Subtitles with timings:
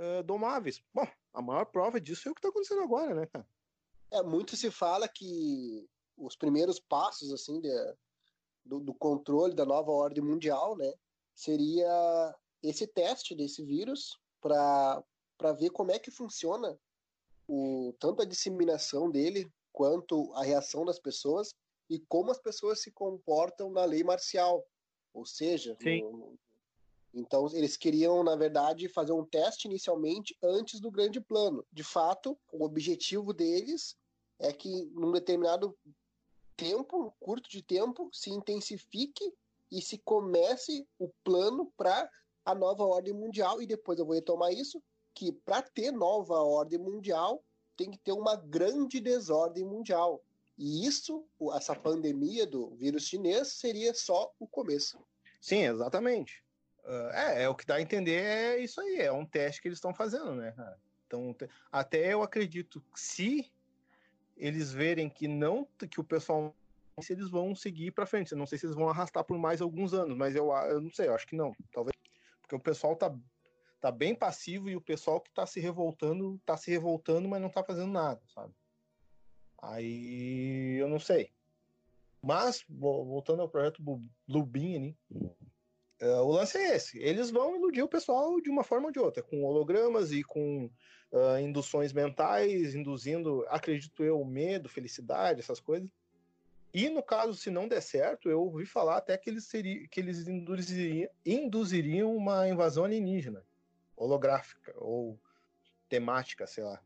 [0.00, 0.82] uh, domáveis.
[0.92, 3.46] Bom, a maior prova disso é o que está acontecendo agora, né, cara?
[4.10, 7.70] É, muito se fala que os primeiros passos, assim, de,
[8.64, 10.92] do, do controle da nova ordem mundial, né,
[11.34, 15.02] seria esse teste desse vírus para
[15.58, 16.78] ver como é que funciona
[17.48, 21.54] o, tanto a disseminação dele quanto a reação das pessoas
[21.88, 24.64] e como as pessoas se comportam na lei marcial.
[25.12, 26.38] Ou seja, no,
[27.12, 31.64] então eles queriam, na verdade, fazer um teste inicialmente antes do grande plano.
[31.72, 33.96] De fato, o objetivo deles
[34.38, 35.76] é que num determinado
[36.56, 39.32] tempo, curto de tempo, se intensifique
[39.70, 42.08] e se comece o plano para
[42.44, 43.60] a nova ordem mundial.
[43.60, 44.82] E depois eu vou retomar isso,
[45.14, 47.42] que para ter nova ordem mundial
[47.76, 50.22] tem que ter uma grande desordem mundial.
[50.56, 51.24] E isso,
[51.54, 54.98] essa pandemia do vírus chinês, seria só o começo.
[55.40, 56.44] Sim, exatamente.
[56.84, 59.68] Uh, é, é, o que dá a entender é isso aí, é um teste que
[59.68, 60.54] eles estão fazendo, né,
[61.06, 61.36] Então,
[61.70, 63.52] até eu acredito que se
[64.36, 66.54] eles verem que não, que o pessoal
[67.02, 68.32] se eles vão seguir para frente.
[68.32, 70.90] Eu não sei se eles vão arrastar por mais alguns anos, mas eu, eu não
[70.90, 71.52] sei, eu acho que não.
[71.72, 71.94] Talvez
[72.42, 73.14] porque o pessoal tá,
[73.80, 77.48] tá bem passivo e o pessoal que tá se revoltando, tá se revoltando, mas não
[77.48, 78.52] tá fazendo nada, sabe?
[79.62, 81.30] Aí eu não sei.
[82.22, 84.92] Mas, voltando ao projeto Blue Bean,
[86.02, 88.98] uh, o lance é esse: eles vão iludir o pessoal de uma forma ou de
[88.98, 90.70] outra, com hologramas e com
[91.12, 95.88] uh, induções mentais, induzindo, acredito eu, medo, felicidade, essas coisas.
[96.72, 99.98] E no caso, se não der certo, eu ouvi falar até que eles, seria, que
[99.98, 103.44] eles induziriam, induziriam uma invasão alienígena,
[103.96, 105.18] holográfica ou
[105.88, 106.80] temática, sei lá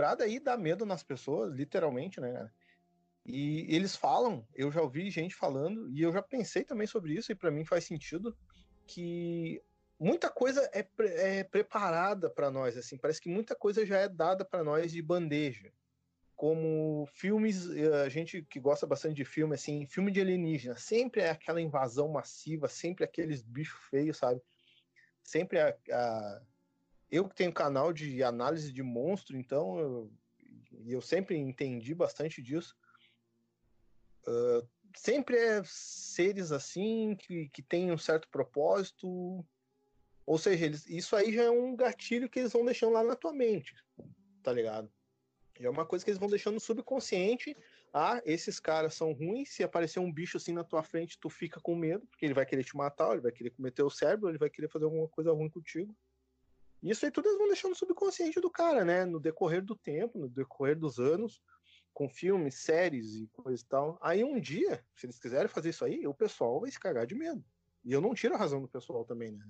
[0.00, 2.50] pra daí dar medo nas pessoas, literalmente, né?
[3.24, 7.30] E eles falam, eu já ouvi gente falando, e eu já pensei também sobre isso,
[7.30, 8.36] e para mim faz sentido,
[8.86, 9.62] que
[9.98, 14.08] muita coisa é, pre é preparada para nós, assim, parece que muita coisa já é
[14.08, 15.72] dada para nós de bandeja.
[16.34, 17.68] Como filmes,
[18.02, 22.08] a gente que gosta bastante de filme, assim, filme de alienígena, sempre é aquela invasão
[22.08, 24.40] massiva, sempre aqueles bichos feios, sabe?
[25.22, 26.42] Sempre a, a
[27.10, 30.12] eu que tenho canal de análise de monstro, então eu,
[30.86, 32.76] eu sempre entendi bastante disso.
[34.30, 39.44] Uh, sempre é seres assim que, que têm um certo propósito.
[40.24, 43.16] Ou seja, eles, isso aí já é um gatilho que eles vão deixando lá na
[43.16, 43.74] tua mente,
[44.42, 44.90] tá ligado?
[45.58, 47.56] É uma coisa que eles vão deixando no subconsciente.
[47.92, 49.50] Ah, esses caras são ruins.
[49.50, 52.46] Se aparecer um bicho assim na tua frente, tu fica com medo, porque ele vai
[52.46, 55.32] querer te matar, ele vai querer comer teu cérebro, ele vai querer fazer alguma coisa
[55.32, 55.94] ruim contigo.
[56.82, 59.04] Isso aí tudo eles vão deixando no subconsciente do cara, né?
[59.04, 61.42] No decorrer do tempo, no decorrer dos anos,
[62.00, 63.98] com filmes, séries e coisa e tal.
[64.00, 67.14] Aí um dia, se eles quiserem fazer isso aí, o pessoal vai se cagar de
[67.14, 67.44] medo.
[67.84, 69.44] E eu não tiro a razão do pessoal também, né?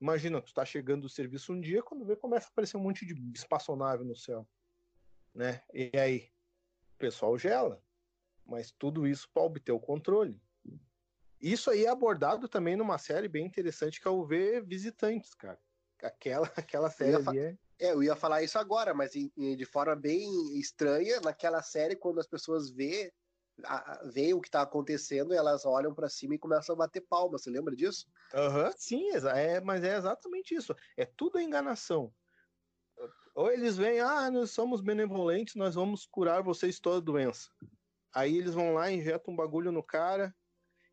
[0.00, 3.04] Imagina, tu tá chegando do serviço um dia, quando vê, começa a aparecer um monte
[3.04, 4.48] de espaçonave no céu.
[5.34, 5.60] Né?
[5.74, 6.30] E aí,
[6.94, 7.84] o pessoal gela.
[8.46, 10.40] Mas tudo isso para obter o controle.
[11.38, 15.60] Isso aí é abordado também numa série bem interessante que é o Ver Visitantes, cara
[16.02, 17.58] aquela, aquela série ali é...
[17.78, 17.92] é...
[17.92, 22.70] eu ia falar isso agora, mas de forma bem estranha, naquela série, quando as pessoas
[22.70, 23.12] vê,
[24.12, 27.42] veem o que está acontecendo, elas olham para cima e começam a bater palmas.
[27.42, 28.06] Você lembra disso?
[28.34, 30.74] Uhum, sim, é, mas é exatamente isso.
[30.96, 32.12] É tudo enganação.
[33.34, 37.48] Ou eles vêm, ah, nós somos benevolentes, nós vamos curar vocês toda doença.
[38.12, 40.34] Aí eles vão lá, injetam um bagulho no cara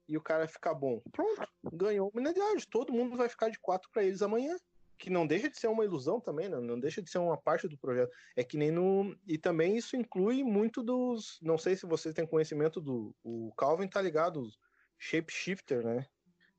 [0.08, 1.02] e o cara fica bom.
[1.12, 2.34] Pronto, ganhou uma.
[2.70, 4.56] Todo mundo vai ficar de quatro para eles amanhã
[4.98, 6.60] que não deixa de ser uma ilusão também, né?
[6.60, 8.12] não deixa de ser uma parte do projeto.
[8.36, 9.16] É que nem no.
[9.28, 11.40] E também isso inclui muito dos.
[11.42, 13.16] Não sei se vocês têm conhecimento do.
[13.24, 14.58] O Calvin tá ligado, os
[14.98, 16.08] shapeshifter, né?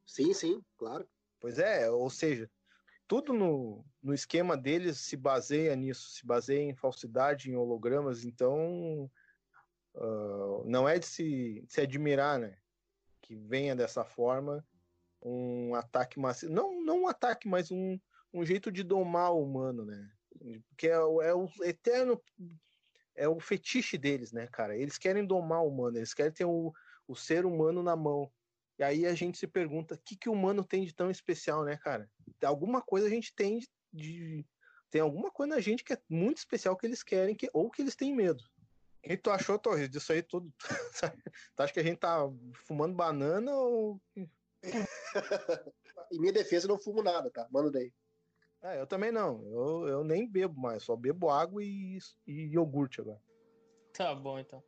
[0.05, 1.09] Sim, sim, claro.
[1.41, 2.51] Pois é, ou seja,
[3.09, 9.11] tudo no, no esquema deles se baseia nisso, se baseia em falsidade, em hologramas, então
[9.95, 12.57] uh, não é de se, de se admirar, né?
[13.21, 14.65] Que venha dessa forma
[15.23, 16.53] um ataque massivo.
[16.53, 17.99] Não, não um ataque, mas um,
[18.37, 20.11] um jeito de domar o humano, né?
[20.77, 22.23] Que é, é o eterno.
[23.15, 24.77] É o fetiche deles, né, cara?
[24.77, 26.71] Eles querem domar o humano, eles querem ter o,
[27.09, 28.31] o ser humano na mão.
[28.79, 31.65] E aí a gente se pergunta: o que, que o humano tem de tão especial,
[31.65, 32.11] né, cara?
[32.45, 34.47] Alguma coisa a gente tem de, de.
[34.91, 37.81] tem alguma coisa na gente que é muito especial que eles querem, que, ou que
[37.81, 38.45] eles têm medo.
[39.03, 40.53] O que tu achou, Torres, disso aí tudo?
[41.57, 42.19] tu acha que a gente tá
[42.67, 43.99] fumando banana ou.
[46.13, 47.49] em minha defesa, eu não fumo nada, tá?
[47.51, 47.93] Mano daí.
[48.67, 49.41] É, eu também não.
[49.47, 53.21] Eu, eu nem bebo mais, só bebo água e, e iogurte agora.
[53.93, 54.63] Tá bom, então.